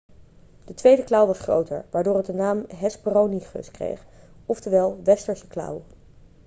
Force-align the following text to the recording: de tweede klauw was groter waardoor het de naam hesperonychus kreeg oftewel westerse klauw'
de 0.65 0.73
tweede 0.73 1.03
klauw 1.03 1.25
was 1.25 1.39
groter 1.39 1.85
waardoor 1.91 2.17
het 2.17 2.25
de 2.25 2.33
naam 2.33 2.65
hesperonychus 2.75 3.71
kreeg 3.71 4.05
oftewel 4.45 4.99
westerse 5.03 5.47
klauw' 5.47 5.83